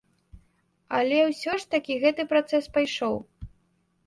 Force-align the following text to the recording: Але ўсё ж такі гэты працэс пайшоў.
Але 0.99 1.19
ўсё 1.31 1.53
ж 1.59 1.69
такі 1.75 1.99
гэты 2.05 2.27
працэс 2.33 2.65
пайшоў. 2.79 3.15